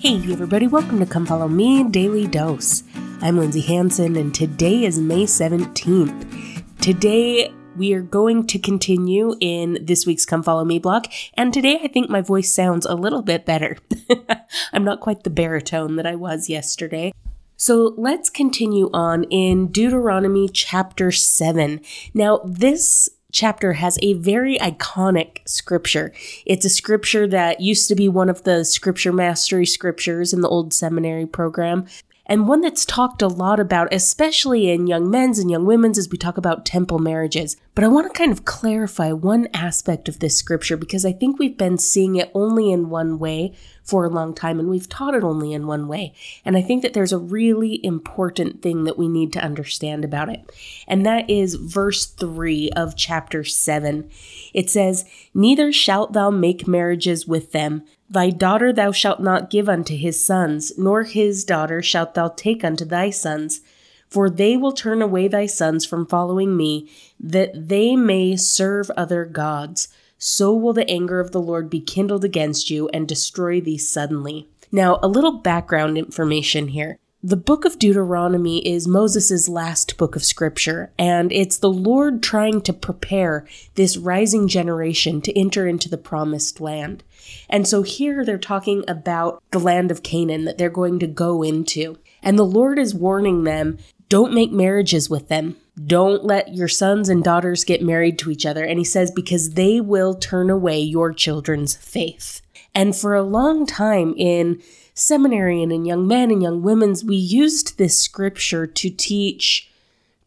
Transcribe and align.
Hey, 0.00 0.14
everybody, 0.32 0.66
welcome 0.66 0.98
to 1.00 1.04
Come 1.04 1.26
Follow 1.26 1.46
Me 1.46 1.84
Daily 1.84 2.26
Dose. 2.26 2.84
I'm 3.20 3.36
Lindsay 3.36 3.60
Hanson, 3.60 4.16
and 4.16 4.34
today 4.34 4.84
is 4.84 4.98
May 4.98 5.24
17th. 5.24 6.80
Today, 6.80 7.52
we 7.76 7.92
are 7.92 8.00
going 8.00 8.46
to 8.46 8.58
continue 8.58 9.36
in 9.40 9.76
this 9.84 10.06
week's 10.06 10.24
Come 10.24 10.42
Follow 10.42 10.64
Me 10.64 10.78
block, 10.78 11.04
and 11.34 11.52
today 11.52 11.80
I 11.82 11.88
think 11.88 12.08
my 12.08 12.22
voice 12.22 12.50
sounds 12.50 12.86
a 12.86 12.94
little 12.94 13.20
bit 13.20 13.44
better. 13.44 13.76
I'm 14.72 14.84
not 14.84 15.00
quite 15.00 15.22
the 15.22 15.28
baritone 15.28 15.96
that 15.96 16.06
I 16.06 16.14
was 16.14 16.48
yesterday. 16.48 17.12
So 17.58 17.92
let's 17.98 18.30
continue 18.30 18.88
on 18.94 19.24
in 19.24 19.66
Deuteronomy 19.66 20.48
chapter 20.48 21.12
7. 21.12 21.78
Now, 22.14 22.40
this 22.42 23.10
chapter 23.32 23.74
has 23.74 23.98
a 24.02 24.14
very 24.14 24.58
iconic 24.58 25.38
scripture. 25.46 26.12
It's 26.46 26.64
a 26.64 26.70
scripture 26.70 27.26
that 27.28 27.60
used 27.60 27.88
to 27.88 27.94
be 27.94 28.08
one 28.08 28.28
of 28.28 28.44
the 28.44 28.64
scripture 28.64 29.12
mastery 29.12 29.66
scriptures 29.66 30.32
in 30.32 30.40
the 30.40 30.48
old 30.48 30.72
seminary 30.72 31.26
program. 31.26 31.86
And 32.30 32.46
one 32.46 32.60
that's 32.60 32.84
talked 32.84 33.22
a 33.22 33.26
lot 33.26 33.58
about, 33.58 33.92
especially 33.92 34.70
in 34.70 34.86
young 34.86 35.10
men's 35.10 35.40
and 35.40 35.50
young 35.50 35.66
women's, 35.66 35.98
as 35.98 36.08
we 36.08 36.16
talk 36.16 36.38
about 36.38 36.64
temple 36.64 37.00
marriages. 37.00 37.56
But 37.74 37.82
I 37.82 37.88
want 37.88 38.06
to 38.06 38.16
kind 38.16 38.30
of 38.30 38.44
clarify 38.44 39.10
one 39.10 39.48
aspect 39.52 40.08
of 40.08 40.20
this 40.20 40.36
scripture 40.36 40.76
because 40.76 41.04
I 41.04 41.12
think 41.12 41.40
we've 41.40 41.58
been 41.58 41.76
seeing 41.76 42.14
it 42.14 42.30
only 42.32 42.70
in 42.70 42.88
one 42.88 43.18
way 43.18 43.56
for 43.82 44.04
a 44.04 44.08
long 44.08 44.32
time 44.32 44.60
and 44.60 44.70
we've 44.70 44.88
taught 44.88 45.14
it 45.16 45.24
only 45.24 45.52
in 45.52 45.66
one 45.66 45.88
way. 45.88 46.14
And 46.44 46.56
I 46.56 46.62
think 46.62 46.82
that 46.82 46.92
there's 46.92 47.12
a 47.12 47.18
really 47.18 47.84
important 47.84 48.62
thing 48.62 48.84
that 48.84 48.96
we 48.96 49.08
need 49.08 49.32
to 49.32 49.42
understand 49.42 50.04
about 50.04 50.28
it. 50.28 50.48
And 50.86 51.04
that 51.04 51.28
is 51.28 51.56
verse 51.56 52.06
3 52.06 52.70
of 52.76 52.94
chapter 52.94 53.42
7. 53.42 54.08
It 54.54 54.70
says, 54.70 55.04
Neither 55.34 55.72
shalt 55.72 56.12
thou 56.12 56.30
make 56.30 56.68
marriages 56.68 57.26
with 57.26 57.50
them. 57.50 57.82
Thy 58.10 58.30
daughter 58.30 58.72
thou 58.72 58.90
shalt 58.90 59.20
not 59.20 59.50
give 59.50 59.68
unto 59.68 59.94
his 59.96 60.22
sons, 60.22 60.72
nor 60.76 61.04
his 61.04 61.44
daughter 61.44 61.80
shalt 61.80 62.14
thou 62.14 62.28
take 62.28 62.64
unto 62.64 62.84
thy 62.84 63.10
sons. 63.10 63.60
For 64.08 64.28
they 64.28 64.56
will 64.56 64.72
turn 64.72 65.00
away 65.00 65.28
thy 65.28 65.46
sons 65.46 65.86
from 65.86 66.06
following 66.06 66.56
me, 66.56 66.90
that 67.20 67.68
they 67.68 67.94
may 67.94 68.36
serve 68.36 68.90
other 68.96 69.24
gods 69.24 69.88
so 70.22 70.54
will 70.54 70.74
the 70.74 70.88
anger 70.88 71.18
of 71.18 71.32
the 71.32 71.40
Lord 71.40 71.70
be 71.70 71.80
kindled 71.80 72.24
against 72.24 72.68
you 72.68 72.90
and 72.90 73.08
destroy 73.08 73.58
thee 73.58 73.78
suddenly. 73.78 74.46
Now, 74.70 75.00
a 75.02 75.08
little 75.08 75.38
background 75.38 75.96
information 75.96 76.68
here. 76.68 76.98
The 77.22 77.36
book 77.36 77.66
of 77.66 77.78
Deuteronomy 77.78 78.66
is 78.66 78.88
Moses' 78.88 79.46
last 79.46 79.98
book 79.98 80.16
of 80.16 80.24
scripture, 80.24 80.90
and 80.98 81.30
it's 81.30 81.58
the 81.58 81.70
Lord 81.70 82.22
trying 82.22 82.62
to 82.62 82.72
prepare 82.72 83.46
this 83.74 83.98
rising 83.98 84.48
generation 84.48 85.20
to 85.22 85.38
enter 85.38 85.66
into 85.66 85.90
the 85.90 85.98
promised 85.98 86.62
land. 86.62 87.04
And 87.50 87.68
so 87.68 87.82
here 87.82 88.24
they're 88.24 88.38
talking 88.38 88.84
about 88.88 89.42
the 89.50 89.58
land 89.60 89.90
of 89.90 90.02
Canaan 90.02 90.46
that 90.46 90.56
they're 90.56 90.70
going 90.70 90.98
to 91.00 91.06
go 91.06 91.42
into. 91.42 91.98
And 92.22 92.38
the 92.38 92.42
Lord 92.46 92.78
is 92.78 92.94
warning 92.94 93.44
them 93.44 93.76
don't 94.08 94.32
make 94.32 94.50
marriages 94.50 95.10
with 95.10 95.28
them. 95.28 95.56
Don't 95.86 96.24
let 96.24 96.54
your 96.54 96.68
sons 96.68 97.10
and 97.10 97.22
daughters 97.22 97.64
get 97.64 97.82
married 97.82 98.18
to 98.20 98.30
each 98.30 98.46
other. 98.46 98.64
And 98.64 98.78
he 98.78 98.84
says, 98.84 99.10
because 99.10 99.50
they 99.50 99.78
will 99.78 100.14
turn 100.14 100.48
away 100.48 100.80
your 100.80 101.12
children's 101.12 101.76
faith. 101.76 102.40
And 102.74 102.96
for 102.96 103.14
a 103.14 103.22
long 103.22 103.66
time 103.66 104.14
in 104.16 104.62
seminary 105.00 105.62
and 105.62 105.86
young 105.86 106.06
men 106.06 106.30
and 106.30 106.42
young 106.42 106.62
women's, 106.62 107.02
we 107.02 107.16
used 107.16 107.78
this 107.78 108.00
scripture 108.00 108.66
to 108.66 108.90
teach 108.90 109.70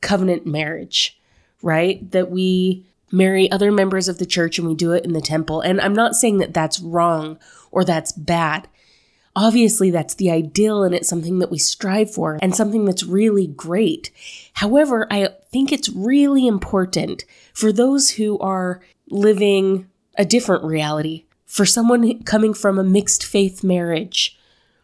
covenant 0.02 0.48
marriage, 0.48 1.20
right? 1.62 2.10
That 2.12 2.32
we 2.32 2.86
marry 3.12 3.50
other 3.52 3.72
members 3.72 4.08
of 4.08 4.18
the 4.18 4.26
church 4.26 4.58
and 4.58 4.68
we 4.68 4.74
do 4.74 4.92
it 4.92 5.06
in 5.06 5.14
the 5.14 5.22
temple. 5.22 5.62
And 5.62 5.80
I'm 5.80 5.94
not 5.94 6.16
saying 6.16 6.40
that 6.40 6.56
that's 6.56 6.80
wrong 6.80 7.38
or 7.72 7.86
that's 7.86 8.12
bad. 8.12 8.68
Obviously, 9.36 9.92
that's 9.92 10.16
the 10.16 10.32
ideal 10.32 10.84
and 10.84 10.96
it's 10.96 11.08
something 11.08 11.38
that 11.40 11.52
we 11.52 11.60
strive 11.60 12.12
for 12.12 12.40
and 12.42 12.56
something 12.56 12.86
that's 12.86 13.04
really 13.04 13.46
great. 13.46 14.10
However, 14.54 15.08
I 15.12 15.30
think 15.52 15.72
it's 15.72 15.90
really 15.90 16.48
important 16.48 17.26
for 17.54 17.72
those 17.72 18.12
who 18.12 18.40
are 18.40 18.82
living 19.10 19.88
a 20.18 20.26
different 20.26 20.64
reality, 20.64 21.26
for 21.46 21.66
someone 21.66 22.24
coming 22.24 22.56
from 22.56 22.80
a 22.80 22.84
mixed 22.84 23.24
faith 23.24 23.64
marriage, 23.64 24.40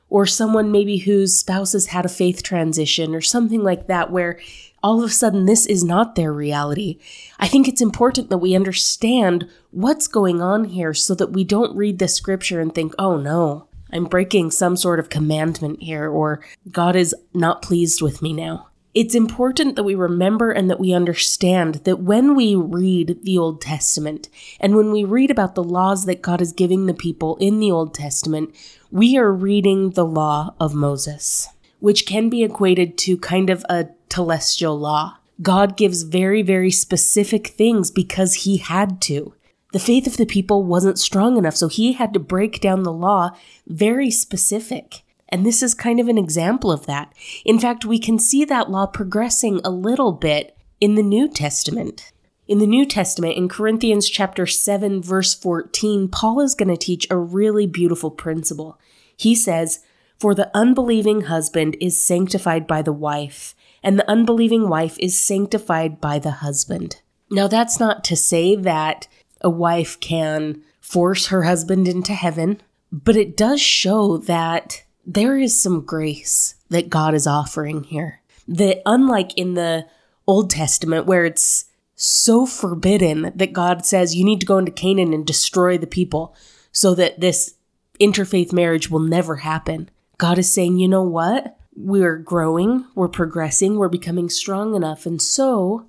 or 0.10 0.26
someone 0.26 0.72
maybe 0.72 0.98
whose 0.98 1.38
spouse 1.38 1.74
has 1.74 1.88
had 1.88 2.06
a 2.06 2.10
faith 2.10 2.44
transition 2.44 3.14
or 3.14 3.22
something 3.22 3.64
like 3.64 3.88
that, 3.88 4.12
where 4.12 4.40
all 4.82 5.04
of 5.04 5.10
a 5.10 5.14
sudden 5.14 5.46
this 5.46 5.66
is 5.66 5.84
not 5.84 6.16
their 6.16 6.32
reality. 6.32 7.00
I 7.40 7.48
think 7.48 7.68
it's 7.68 7.82
important 7.82 8.30
that 8.30 8.38
we 8.38 8.56
understand 8.56 9.50
what's 9.72 10.08
going 10.08 10.42
on 10.42 10.66
here 10.66 10.94
so 10.94 11.14
that 11.16 11.32
we 11.34 11.44
don't 11.44 11.76
read 11.76 12.00
the 12.00 12.08
scripture 12.08 12.60
and 12.60 12.74
think, 12.74 12.94
oh 12.98 13.18
no, 13.18 13.68
I'm 13.92 14.06
breaking 14.06 14.52
some 14.52 14.78
sort 14.78 15.00
of 15.00 15.10
commandment 15.10 15.82
here, 15.82 16.08
or 16.08 16.44
God 16.72 16.96
is 16.96 17.16
not 17.34 17.62
pleased 17.62 18.02
with 18.02 18.22
me 18.22 18.34
now. 18.34 18.69
It's 18.96 19.14
important 19.14 19.76
that 19.76 19.84
we 19.84 19.94
remember 19.94 20.52
and 20.52 20.68
that 20.70 20.80
we 20.80 20.94
understand 20.94 21.76
that 21.84 22.00
when 22.00 22.36
we 22.36 22.56
read 22.56 23.20
the 23.24 23.38
Old 23.38 23.62
Testament 23.62 24.30
and 24.60 24.76
when 24.76 24.92
we 24.92 25.04
read 25.04 25.30
about 25.30 25.54
the 25.54 25.64
laws 25.64 26.06
that 26.06 26.24
God 26.24 26.42
is 26.42 26.52
giving 26.52 26.88
the 26.88 26.96
people 26.96 27.38
in 27.38 27.60
the 27.60 27.70
Old 27.70 27.94
Testament, 27.94 28.56
we 28.90 29.16
are 29.16 29.32
reading 29.32 29.92
the 29.92 30.06
law 30.06 30.56
of 30.60 30.74
Moses, 30.74 31.50
which 31.80 32.08
can 32.08 32.30
be 32.30 32.44
equated 32.44 32.98
to 33.00 33.18
kind 33.18 33.52
of 33.52 33.64
a 33.70 33.90
telestial 34.10 34.80
law. 34.80 35.18
God 35.42 35.78
gives 35.78 36.02
very, 36.02 36.42
very 36.42 36.72
specific 36.72 37.50
things 37.50 37.92
because 37.92 38.34
he 38.34 38.58
had 38.58 39.02
to. 39.04 39.36
The 39.72 39.80
faith 39.80 40.08
of 40.08 40.18
the 40.18 40.26
people 40.26 40.64
wasn't 40.64 40.98
strong 40.98 41.38
enough, 41.38 41.56
so 41.56 41.68
he 41.68 41.94
had 41.94 42.12
to 42.14 42.20
break 42.20 42.60
down 42.60 42.82
the 42.82 42.92
law 42.92 43.32
very 43.68 44.10
specific. 44.10 45.04
And 45.30 45.46
this 45.46 45.62
is 45.62 45.74
kind 45.74 46.00
of 46.00 46.08
an 46.08 46.18
example 46.18 46.72
of 46.72 46.88
that. 46.88 47.14
In 47.46 47.60
fact, 47.60 47.86
we 47.86 48.00
can 48.00 48.18
see 48.20 48.44
that 48.46 48.70
law 48.70 48.88
progressing 48.88 49.62
a 49.64 49.70
little 49.70 50.12
bit 50.12 50.58
in 50.82 50.96
the 50.96 51.04
New 51.04 51.28
Testament. 51.28 52.12
In 52.48 52.58
the 52.58 52.66
New 52.66 52.84
Testament, 52.86 53.38
in 53.38 53.48
Corinthians 53.48 54.10
chapter 54.10 54.48
7 54.48 55.04
verse 55.04 55.36
14, 55.36 56.08
Paul 56.08 56.40
is 56.42 56.56
going 56.56 56.70
to 56.70 56.78
teach 56.78 57.06
a 57.10 57.18
really 57.18 57.68
beautiful 57.68 58.10
principle. 58.10 58.80
He 59.16 59.36
says, 59.36 59.82
"For 60.18 60.34
the 60.34 60.50
unbelieving 60.56 61.22
husband 61.22 61.78
is 61.80 62.04
sanctified 62.04 62.66
by 62.66 62.82
the 62.82 62.92
wife, 62.92 63.54
and 63.84 64.00
the 64.00 64.10
unbelieving 64.10 64.68
wife 64.68 64.98
is 65.00 65.24
sanctified 65.24 66.02
by 66.02 66.18
the 66.18 66.32
husband." 66.32 67.02
Now, 67.30 67.48
that's 67.48 67.80
not 67.80 68.04
to 68.06 68.16
say 68.16 68.56
that 68.56 69.08
a 69.42 69.50
wife 69.50 70.00
can 70.00 70.64
force 70.82 71.28
her 71.28 71.44
husband 71.44 71.88
into 71.88 72.14
heaven, 72.14 72.62
but 72.92 73.16
it 73.16 73.38
does 73.38 73.62
show 73.62 74.18
that 74.18 74.82
there 75.14 75.38
is 75.38 75.60
some 75.60 75.82
grace 75.82 76.54
that 76.70 76.90
God 76.90 77.16
is 77.16 77.26
offering 77.26 77.84
here. 77.84 78.22
That 78.48 78.82
unlike 78.86 79.36
in 79.36 79.56
the 79.56 79.88
Old 80.28 80.52
Testament, 80.52 81.08
where 81.08 81.26
it's 81.26 81.66
so 81.96 82.46
forbidden 82.46 83.32
that 83.36 83.52
God 83.52 83.86
says 83.86 84.16
you 84.16 84.24
need 84.24 84.40
to 84.40 84.46
go 84.46 84.60
into 84.60 84.72
Canaan 84.72 85.14
and 85.14 85.26
destroy 85.26 85.78
the 85.78 85.88
people 85.88 86.36
so 86.72 86.94
that 86.94 87.20
this 87.20 87.56
interfaith 88.00 88.54
marriage 88.54 88.92
will 88.92 89.00
never 89.00 89.38
happen. 89.38 89.90
God 90.20 90.38
is 90.38 90.54
saying, 90.54 90.78
you 90.78 90.88
know 90.88 91.04
what? 91.04 91.58
We're 91.76 92.18
growing, 92.18 92.86
we're 92.94 93.08
progressing, 93.08 93.78
we're 93.78 93.90
becoming 93.90 94.30
strong 94.30 94.76
enough, 94.76 95.06
and 95.06 95.20
so 95.20 95.88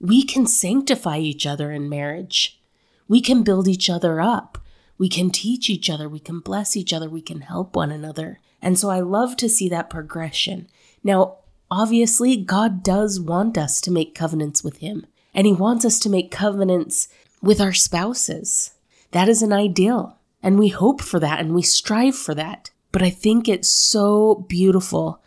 we 0.00 0.22
can 0.22 0.46
sanctify 0.46 1.18
each 1.18 1.46
other 1.46 1.70
in 1.70 1.88
marriage. 1.88 2.60
We 3.08 3.20
can 3.20 3.42
build 3.42 3.68
each 3.68 3.90
other 3.90 4.20
up. 4.20 4.58
We 4.98 5.08
can 5.08 5.30
teach 5.30 5.68
each 5.68 5.90
other. 5.90 6.08
We 6.08 6.20
can 6.20 6.40
bless 6.40 6.76
each 6.76 6.92
other. 6.92 7.08
We 7.08 7.22
can 7.22 7.42
help 7.42 7.74
one 7.74 7.90
another. 7.90 8.40
And 8.62 8.78
so 8.78 8.90
I 8.90 9.00
love 9.00 9.36
to 9.38 9.48
see 9.48 9.68
that 9.68 9.90
progression. 9.90 10.68
Now, 11.02 11.38
obviously, 11.70 12.36
God 12.36 12.82
does 12.82 13.20
want 13.20 13.58
us 13.58 13.80
to 13.82 13.90
make 13.90 14.14
covenants 14.14 14.62
with 14.64 14.78
Him, 14.78 15.06
and 15.34 15.46
He 15.46 15.52
wants 15.52 15.84
us 15.84 15.98
to 16.00 16.10
make 16.10 16.30
covenants 16.30 17.08
with 17.42 17.60
our 17.60 17.72
spouses. 17.72 18.72
That 19.10 19.28
is 19.28 19.42
an 19.42 19.52
ideal, 19.52 20.18
and 20.42 20.58
we 20.58 20.68
hope 20.68 21.02
for 21.02 21.20
that 21.20 21.40
and 21.40 21.54
we 21.54 21.62
strive 21.62 22.16
for 22.16 22.34
that. 22.34 22.70
But 22.90 23.02
I 23.02 23.10
think 23.10 23.48
it's 23.48 23.68
so 23.68 24.46
beautiful 24.48 25.20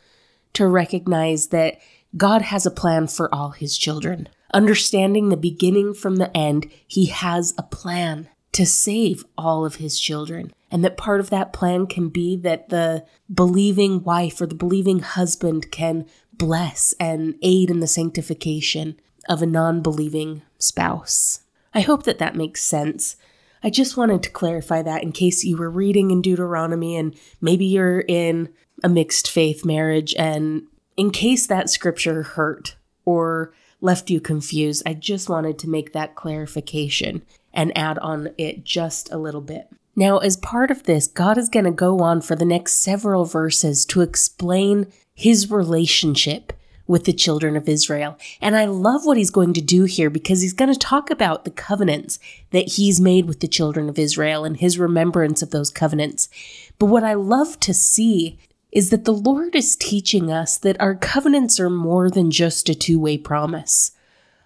to 0.53 0.67
recognize 0.67 1.47
that 1.47 1.77
God 2.15 2.41
has 2.41 2.65
a 2.65 2.71
plan 2.71 3.07
for 3.07 3.33
all 3.33 3.51
His 3.51 3.77
children. 3.77 4.29
Understanding 4.53 5.29
the 5.29 5.37
beginning 5.37 5.93
from 5.93 6.15
the 6.15 6.35
end, 6.35 6.71
he 6.87 7.07
has 7.07 7.53
a 7.57 7.63
plan 7.63 8.29
to 8.57 8.65
save 8.65 9.23
all 9.37 9.67
of 9.67 9.75
his 9.75 9.99
children. 9.99 10.51
And 10.71 10.83
that 10.83 10.97
part 10.97 11.19
of 11.19 11.29
that 11.29 11.53
plan 11.53 11.85
can 11.85 12.09
be 12.09 12.35
that 12.37 12.69
the 12.69 13.05
believing 13.31 14.03
wife 14.03 14.41
or 14.41 14.47
the 14.47 14.55
believing 14.55 14.97
husband 14.97 15.71
can 15.71 16.07
bless 16.33 16.95
and 16.99 17.35
aid 17.43 17.69
in 17.69 17.81
the 17.81 17.87
sanctification 17.87 18.99
of 19.29 19.43
a 19.43 19.45
non 19.45 19.83
believing 19.83 20.41
spouse. 20.57 21.41
I 21.75 21.81
hope 21.81 22.01
that 22.03 22.17
that 22.17 22.35
makes 22.35 22.63
sense. 22.63 23.15
I 23.63 23.69
just 23.69 23.95
wanted 23.95 24.23
to 24.23 24.31
clarify 24.31 24.81
that 24.81 25.03
in 25.03 25.11
case 25.11 25.43
you 25.43 25.57
were 25.57 25.69
reading 25.69 26.09
in 26.09 26.23
Deuteronomy 26.23 26.95
and 26.95 27.15
maybe 27.39 27.65
you're 27.65 28.05
in 28.07 28.49
a 28.83 28.89
mixed 28.89 29.29
faith 29.29 29.65
marriage 29.65 30.15
and 30.17 30.63
in 30.95 31.11
case 31.11 31.45
that 31.45 31.69
scripture 31.69 32.23
hurt 32.23 32.75
or 33.05 33.53
left 33.81 34.09
you 34.09 34.19
confused, 34.19 34.81
I 34.83 34.95
just 34.95 35.29
wanted 35.29 35.59
to 35.59 35.69
make 35.69 35.93
that 35.93 36.15
clarification 36.15 37.21
and 37.57 37.75
add 37.75 37.97
on 37.99 38.29
it 38.37 38.63
just 38.63 39.11
a 39.11 39.17
little 39.17 39.41
bit. 39.41 39.67
Now, 39.95 40.19
as 40.19 40.37
part 40.37 40.69
of 40.69 40.83
this, 40.83 41.07
God 41.07 41.39
is 41.39 41.49
going 41.49 41.65
to 41.65 41.71
go 41.71 41.99
on 41.99 42.21
for 42.21 42.35
the 42.35 42.45
next 42.45 42.83
several 42.83 43.25
verses 43.25 43.83
to 43.87 44.01
explain 44.01 44.85
his 45.15 45.49
relationship 45.49 46.53
with 46.85 47.05
the 47.05 47.13
children 47.13 47.57
of 47.57 47.67
Israel. 47.67 48.15
And 48.39 48.55
I 48.55 48.65
love 48.65 49.05
what 49.05 49.17
he's 49.17 49.31
going 49.31 49.53
to 49.53 49.61
do 49.61 49.85
here 49.85 50.11
because 50.11 50.41
he's 50.41 50.53
going 50.53 50.71
to 50.71 50.79
talk 50.79 51.09
about 51.09 51.43
the 51.43 51.51
covenants 51.51 52.19
that 52.51 52.73
he's 52.73 53.01
made 53.01 53.25
with 53.25 53.39
the 53.39 53.47
children 53.47 53.89
of 53.89 53.97
Israel 53.97 54.45
and 54.45 54.57
his 54.57 54.77
remembrance 54.77 55.41
of 55.41 55.49
those 55.49 55.71
covenants. 55.71 56.29
But 56.77 56.85
what 56.85 57.03
I 57.03 57.15
love 57.15 57.59
to 57.61 57.73
see 57.73 58.37
is 58.71 58.91
that 58.91 59.05
the 59.05 59.13
Lord 59.13 59.55
is 59.55 59.75
teaching 59.75 60.31
us 60.31 60.57
that 60.59 60.79
our 60.79 60.93
covenants 60.93 61.59
are 61.59 61.71
more 61.71 62.11
than 62.11 62.29
just 62.29 62.69
a 62.69 62.75
two 62.75 62.99
way 62.99 63.17
promise. 63.17 63.91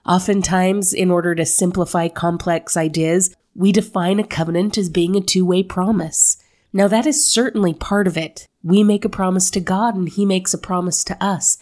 Oftentimes, 0.05 0.93
in 0.93 1.11
order 1.11 1.35
to 1.35 1.45
simplify 1.45 2.07
complex 2.07 2.75
ideas, 2.75 3.35
we 3.55 3.71
define 3.71 4.19
a 4.19 4.27
covenant 4.27 4.77
as 4.77 4.89
being 4.89 5.15
a 5.15 5.21
two 5.21 5.45
way 5.45 5.63
promise. 5.63 6.37
Now, 6.73 6.87
that 6.87 7.05
is 7.05 7.29
certainly 7.29 7.73
part 7.73 8.07
of 8.07 8.17
it. 8.17 8.47
We 8.63 8.83
make 8.83 9.05
a 9.05 9.09
promise 9.09 9.51
to 9.51 9.59
God 9.59 9.95
and 9.95 10.09
He 10.09 10.25
makes 10.25 10.53
a 10.53 10.57
promise 10.57 11.03
to 11.05 11.23
us. 11.23 11.57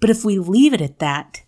But 0.00 0.10
if 0.10 0.24
we 0.24 0.38
leave 0.38 0.72
it 0.72 0.80
at 0.80 0.98
that, 0.98 1.42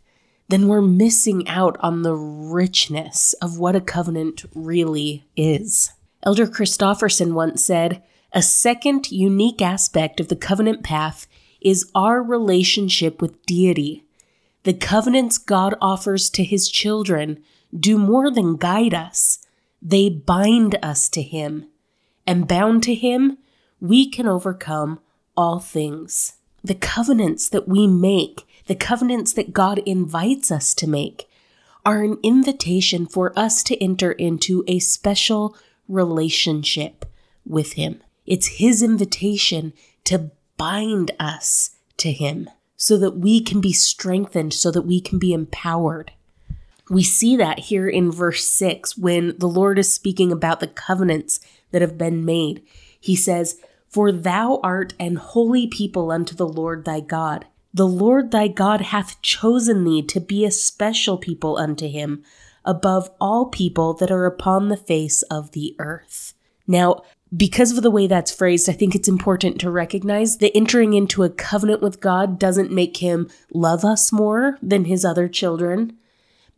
then 0.49 0.69
we're 0.69 0.83
missing 0.83 1.47
out 1.49 1.77
on 1.81 2.03
the 2.03 2.15
richness 2.15 3.33
of 3.35 3.59
what 3.59 3.77
a 3.77 3.81
covenant 3.81 4.45
really 4.55 5.25
is. 5.37 5.91
Elder 6.23 6.47
Christofferson 6.47 7.33
once 7.33 7.65
said, 7.65 8.03
A 8.33 8.43
second 8.43 9.11
unique 9.11 9.63
aspect 9.63 10.21
of 10.21 10.29
the 10.29 10.37
covenant 10.37 10.83
path 10.83 11.27
is 11.61 11.91
our 11.95 12.23
relationship 12.23 13.23
with 13.23 13.45
deity. 13.47 14.05
The 14.65 14.75
covenants 14.75 15.39
God 15.39 15.75
offers 15.81 16.31
to 16.31 16.45
his 16.45 16.69
children 16.69 17.43
do 17.79 17.99
more 17.99 18.31
than 18.31 18.57
guide 18.57 18.95
us, 18.95 19.39
they 19.81 20.09
bind 20.09 20.79
us 20.83 21.09
to 21.11 21.23
Him, 21.23 21.67
and 22.27 22.47
bound 22.47 22.83
to 22.85 22.95
Him, 22.95 23.39
we 23.81 24.09
can 24.09 24.29
overcome 24.29 25.01
all 25.37 25.59
things. 25.59 26.35
The 26.63 26.75
covenants 26.75 27.49
that 27.49 27.67
we 27.67 27.87
make, 27.87 28.47
the 28.67 28.77
covenants 28.77 29.33
that 29.33 29.53
God 29.53 29.79
invites 29.81 30.53
us 30.53 30.75
to 30.75 30.87
make, 30.87 31.29
are 31.85 32.05
an 32.05 32.19
invitation 32.23 33.07
for 33.07 33.37
us 33.37 33.65
to 33.65 33.83
enter 33.83 34.13
into 34.13 34.63
a 34.69 34.79
special 34.79 35.57
relationship 35.89 37.05
with 37.45 37.73
Him. 37.73 38.03
It's 38.25 38.59
His 38.59 38.83
invitation 38.83 39.73
to 40.05 40.31
bind 40.57 41.11
us 41.19 41.71
to 41.97 42.13
Him 42.13 42.49
so 42.83 42.99
that 42.99 43.17
we 43.17 43.41
can 43.41 43.61
be 43.61 43.73
strengthened, 43.73 44.53
so 44.53 44.69
that 44.69 44.83
we 44.83 45.01
can 45.01 45.17
be 45.17 45.33
empowered. 45.33 46.11
We 46.91 47.05
see 47.05 47.37
that 47.37 47.61
here 47.61 47.89
in 47.89 48.11
verse 48.11 48.45
6 48.45 48.99
when 48.99 49.39
the 49.39 49.47
Lord 49.47 49.79
is 49.79 49.95
speaking 49.95 50.33
about 50.33 50.59
the 50.59 50.67
covenants 50.67 51.39
that 51.71 51.81
have 51.81 51.97
been 51.97 52.25
made. 52.25 52.61
He 52.99 53.15
says, 53.15 53.61
For 53.89 54.11
thou 54.11 54.59
art 54.65 54.95
an 54.99 55.15
holy 55.15 55.69
people 55.69 56.11
unto 56.11 56.35
the 56.35 56.49
Lord 56.49 56.85
thy 56.85 56.99
God. 56.99 57.47
The 57.73 57.87
Lord 57.87 58.33
thy 58.33 58.49
God 58.49 58.81
hath 58.81 59.23
chosen 59.23 59.85
thee 59.85 60.03
to 60.03 60.19
be 60.19 60.45
a 60.45 60.51
special 60.51 61.19
people 61.19 61.57
unto 61.59 61.87
him 61.87 62.25
above 62.65 63.13
all 63.21 63.47
people 63.47 63.95
that 63.95 64.11
are 64.11 64.27
upon 64.27 64.71
the 64.71 64.77
face 64.77 65.23
of 65.31 65.53
the 65.53 65.77
earth. 65.79 66.35
Now, 66.67 67.05
because 67.35 67.73
of 67.77 67.83
the 67.83 67.91
way 67.91 68.07
that's 68.07 68.35
phrased, 68.35 68.69
I 68.69 68.73
think 68.73 68.95
it's 68.95 69.09
important 69.09 69.61
to 69.61 69.71
recognize 69.71 70.39
that 70.39 70.57
entering 70.57 70.93
into 70.93 71.23
a 71.23 71.31
covenant 71.31 71.81
with 71.81 72.01
God 72.01 72.39
doesn't 72.39 72.71
make 72.71 72.99
him 72.99 73.31
love 73.53 73.85
us 73.85 74.13
more 74.13 74.59
than 74.61 74.85
his 74.85 75.05
other 75.05 75.29
children 75.29 75.97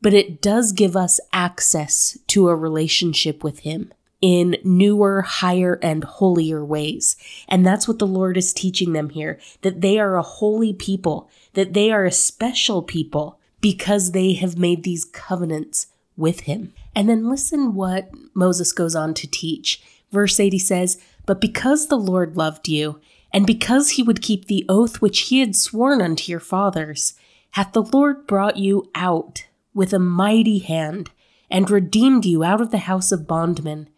but 0.05 0.13
it 0.13 0.43
does 0.43 0.73
give 0.73 0.97
us 0.97 1.19
access 1.33 2.19
to 2.27 2.51
a 2.51 2.55
relationship 2.55 3.43
with 3.43 3.61
Him 3.61 3.91
in 4.21 4.59
newer, 4.63 5.23
higher, 5.23 5.79
and 5.81 6.05
holier 6.05 6.63
ways. 6.63 7.17
And 7.49 7.65
that's 7.65 7.89
what 7.89 7.99
the 7.99 8.07
Lord 8.07 8.37
is 8.37 8.53
teaching 8.53 8.93
them 8.93 9.09
here 9.09 9.41
that 9.63 9.81
they 9.81 9.99
are 9.99 10.17
a 10.17 10.23
holy 10.23 10.75
people, 10.75 11.31
that 11.55 11.73
they 11.73 11.91
are 11.91 12.05
a 12.05 12.13
special 12.13 12.83
people 12.83 13.39
because 13.63 14.13
they 14.13 14.35
have 14.35 14.59
made 14.59 14.83
these 14.83 15.07
covenants 15.07 15.87
with 16.19 16.41
Him. 16.41 16.75
And 16.95 17.09
then 17.09 17.31
listen 17.31 17.75
what 17.75 18.11
Moses 18.35 18.73
goes 18.73 18.95
on 18.95 19.15
to 19.15 19.27
teach. 19.27 19.83
Verse 20.15 20.39
80 20.39 20.61
says, 20.61 21.03
But 21.27 21.41
because 21.41 21.89
the 21.89 21.99
Lord 21.99 22.37
loved 22.37 22.69
you, 22.69 23.01
and 23.33 23.45
because 23.45 23.91
he 23.91 24.03
would 24.05 24.23
keep 24.23 24.47
the 24.47 24.65
oath 24.69 25.01
which 25.01 25.23
he 25.23 25.41
had 25.41 25.57
sworn 25.57 26.01
unto 26.01 26.31
your 26.31 26.39
fathers, 26.39 27.15
hath 27.51 27.73
the 27.73 27.83
Lord 27.83 28.29
brought 28.29 28.57
you 28.57 28.89
out 28.95 29.47
with 29.75 29.93
a 29.93 29.99
mighty 29.99 30.61
hand, 30.61 31.11
and 31.51 31.69
redeemed 31.69 32.25
you 32.25 32.45
out 32.45 32.61
of 32.61 32.71
the 32.71 32.87
house 32.87 33.11
of 33.11 33.27
bondmen, 33.27 33.89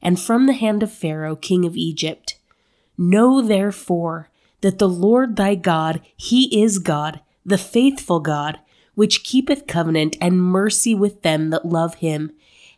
and 0.00 0.20
from 0.20 0.46
the 0.46 0.52
hand 0.52 0.84
of 0.84 0.92
Pharaoh, 0.92 1.34
king 1.34 1.64
of 1.64 1.76
Egypt. 1.76 2.38
Know 2.96 3.42
therefore 3.42 4.30
that 4.60 4.78
the 4.78 4.88
Lord 4.88 5.34
thy 5.34 5.56
God, 5.56 6.00
he 6.16 6.62
is 6.62 6.78
God, 6.78 7.20
the 7.44 7.58
faithful 7.58 8.20
God, 8.20 8.60
which 8.94 9.24
keepeth 9.24 9.66
covenant 9.66 10.16
and 10.20 10.40
mercy 10.40 10.94
with 10.94 11.22
them 11.22 11.50
that 11.50 11.66
love 11.66 11.96
him, 11.96 12.30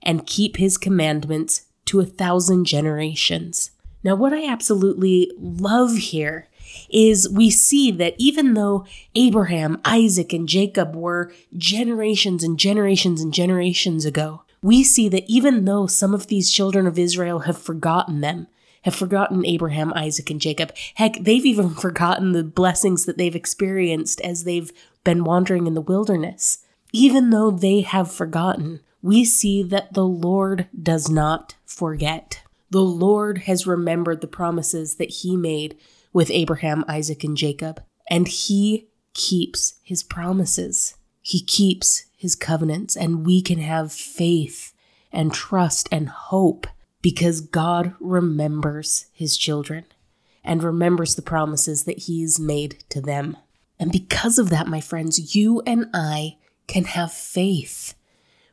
and 0.03 0.27
keep 0.27 0.57
his 0.57 0.79
commandments 0.79 1.66
to 1.87 2.01
a 2.01 2.07
thousand 2.07 2.65
generations. 2.65 3.71
Now, 4.05 4.15
what 4.15 4.33
I 4.33 4.47
absolutely 4.47 5.33
love 5.39 5.97
here 5.97 6.49
is 6.91 7.29
we 7.29 7.51
see 7.51 7.91
that 7.93 8.15
even 8.19 8.55
though 8.55 8.85
Abraham, 9.15 9.81
Isaac, 9.85 10.33
and 10.33 10.49
Jacob 10.49 10.95
were 10.95 11.33
generations 11.57 12.45
and 12.45 12.59
generations 12.59 13.21
and 13.21 13.33
generations 13.33 14.05
ago, 14.05 14.43
we 14.63 14.83
see 14.83 15.09
that 15.09 15.25
even 15.29 15.65
though 15.65 15.87
some 15.87 16.15
of 16.15 16.27
these 16.27 16.53
children 16.53 16.87
of 16.87 16.99
Israel 16.99 17.41
have 17.41 17.59
forgotten 17.59 18.21
them, 18.21 18.47
have 18.83 18.95
forgotten 18.95 19.45
Abraham, 19.45 19.93
Isaac, 19.95 20.31
and 20.31 20.41
Jacob, 20.41 20.73
heck, 20.95 21.19
they've 21.21 21.45
even 21.45 21.71
forgotten 21.75 22.33
the 22.33 22.45
blessings 22.45 23.05
that 23.07 23.19
they've 23.19 23.37
experienced 23.37 24.21
as 24.21 24.45
they've 24.45 24.73
been 25.05 25.25
wandering 25.25 25.67
in 25.67 25.75
the 25.75 25.81
wilderness. 25.81 26.59
Even 26.93 27.31
though 27.31 27.51
they 27.51 27.81
have 27.81 28.11
forgotten, 28.11 28.81
we 29.03 29.25
see 29.25 29.63
that 29.63 29.95
the 29.95 30.07
Lord 30.07 30.69
does 30.81 31.09
not 31.09 31.57
forget. 31.65 32.43
The 32.71 32.83
Lord 32.83 33.39
has 33.39 33.67
remembered 33.67 34.21
the 34.21 34.27
promises 34.27 34.97
that 34.97 35.11
He 35.11 35.37
made 35.37 35.77
with 36.17 36.31
Abraham, 36.31 36.83
Isaac, 36.89 37.25
and 37.25 37.37
Jacob. 37.37 37.83
And 38.09 38.27
he 38.27 38.89
keeps 39.13 39.75
his 39.83 40.03
promises. 40.03 40.95
He 41.21 41.43
keeps 41.43 42.07
his 42.17 42.35
covenants, 42.35 42.97
and 42.97 43.27
we 43.27 43.43
can 43.43 43.59
have 43.59 43.93
faith 43.93 44.73
and 45.13 45.31
trust 45.31 45.91
and 45.93 46.09
hope 46.09 46.67
because 47.03 47.43
God 47.43 47.95
remembers 48.01 49.07
his 49.13 49.37
children 49.37 49.85
and 50.43 50.63
remembers 50.63 51.17
the 51.17 51.23
promises 51.23 51.85
that 51.85 52.05
he's 52.05 52.41
made 52.41 52.83
to 52.89 53.03
them. 53.03 53.37
And 53.79 53.93
because 53.93 54.39
of 54.39 54.49
that, 54.49 54.69
my 54.69 54.81
friends, 54.81 55.35
you 55.35 55.61
and 55.67 55.87
I 55.93 56.39
can 56.67 56.85
have 56.85 57.13
faith. 57.13 57.95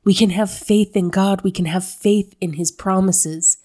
We 0.03 0.13
can 0.13 0.31
have 0.31 0.51
faith 0.51 0.95
in 0.95 1.09
God. 1.09 1.41
We 1.41 1.51
can 1.51 1.65
have 1.65 1.85
faith 1.85 2.35
in 2.41 2.53
his 2.53 2.71
promises. 2.71 3.57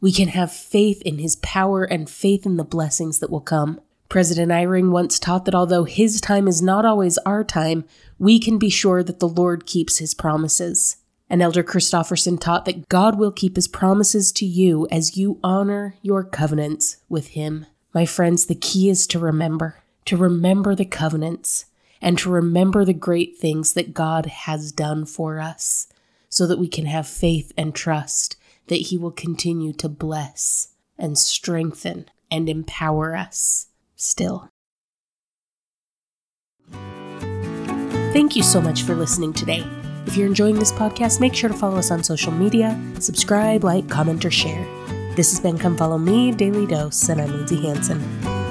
We 0.00 0.12
can 0.12 0.28
have 0.28 0.52
faith 0.52 1.02
in 1.02 1.18
his 1.18 1.36
power 1.36 1.84
and 1.84 2.08
faith 2.08 2.46
in 2.46 2.56
the 2.56 2.64
blessings 2.64 3.18
that 3.18 3.30
will 3.30 3.40
come. 3.40 3.80
President 4.08 4.52
Eyring 4.52 4.90
once 4.90 5.18
taught 5.18 5.44
that 5.44 5.54
although 5.54 5.84
his 5.84 6.20
time 6.20 6.46
is 6.46 6.62
not 6.62 6.84
always 6.84 7.18
our 7.18 7.42
time, 7.42 7.84
we 8.18 8.38
can 8.38 8.58
be 8.58 8.70
sure 8.70 9.02
that 9.02 9.20
the 9.20 9.28
Lord 9.28 9.66
keeps 9.66 9.98
his 9.98 10.14
promises. 10.14 10.96
And 11.28 11.42
Elder 11.42 11.64
Christofferson 11.64 12.38
taught 12.38 12.66
that 12.66 12.88
God 12.88 13.18
will 13.18 13.32
keep 13.32 13.56
his 13.56 13.66
promises 13.66 14.30
to 14.32 14.46
you 14.46 14.86
as 14.92 15.16
you 15.16 15.40
honor 15.42 15.96
your 16.00 16.22
covenants 16.22 16.98
with 17.08 17.28
him. 17.28 17.66
My 17.92 18.06
friends, 18.06 18.46
the 18.46 18.54
key 18.54 18.88
is 18.88 19.06
to 19.08 19.18
remember, 19.18 19.82
to 20.04 20.16
remember 20.16 20.74
the 20.74 20.84
covenants, 20.84 21.64
and 22.00 22.18
to 22.18 22.30
remember 22.30 22.84
the 22.84 22.92
great 22.92 23.36
things 23.36 23.74
that 23.74 23.94
God 23.94 24.26
has 24.26 24.72
done 24.72 25.06
for 25.06 25.40
us, 25.40 25.88
so 26.28 26.46
that 26.46 26.58
we 26.58 26.68
can 26.68 26.86
have 26.86 27.06
faith 27.06 27.52
and 27.56 27.74
trust 27.74 28.36
that 28.66 28.76
He 28.76 28.98
will 28.98 29.12
continue 29.12 29.72
to 29.74 29.88
bless 29.88 30.68
and 30.98 31.16
strengthen 31.16 32.10
and 32.30 32.48
empower 32.48 33.14
us 33.16 33.68
still. 33.94 34.48
Thank 38.12 38.34
you 38.34 38.42
so 38.42 38.60
much 38.60 38.82
for 38.82 38.94
listening 38.94 39.32
today. 39.32 39.64
If 40.06 40.16
you're 40.16 40.26
enjoying 40.26 40.58
this 40.58 40.72
podcast, 40.72 41.20
make 41.20 41.34
sure 41.34 41.50
to 41.50 41.56
follow 41.56 41.76
us 41.76 41.90
on 41.90 42.02
social 42.02 42.32
media, 42.32 42.80
subscribe, 42.98 43.64
like, 43.64 43.88
comment, 43.88 44.24
or 44.24 44.30
share. 44.30 44.64
This 45.16 45.30
has 45.30 45.40
been 45.40 45.58
Come 45.58 45.76
Follow 45.76 45.98
Me, 45.98 46.32
Daily 46.32 46.66
Dose, 46.66 47.08
and 47.08 47.20
I'm 47.20 47.30
Lindsay 47.30 47.60
Hanson. 47.62 48.45